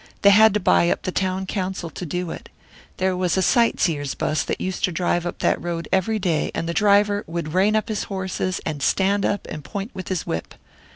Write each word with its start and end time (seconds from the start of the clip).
"They 0.23 0.31
had 0.31 0.55
to 0.55 0.59
buy 0.59 0.89
up 0.89 1.03
the 1.03 1.11
town 1.11 1.45
council 1.45 1.91
to 1.91 2.05
do 2.07 2.31
it. 2.31 2.49
There 2.97 3.15
was 3.15 3.37
a 3.37 3.43
sight 3.43 3.79
seers' 3.79 4.15
bus 4.15 4.41
that 4.41 4.59
used 4.59 4.83
to 4.85 4.91
drive 4.91 5.27
up 5.27 5.37
that 5.45 5.61
road 5.61 5.87
every 5.93 6.17
day, 6.17 6.49
and 6.55 6.67
the 6.67 6.73
driver 6.73 7.23
would 7.27 7.53
rein 7.53 7.75
up 7.75 7.87
his 7.87 8.05
horses 8.05 8.59
and 8.65 8.81
stand 8.81 9.27
up 9.27 9.45
and 9.47 9.63
point 9.63 9.91
with 9.93 10.07
his 10.07 10.25
whip. 10.25 10.55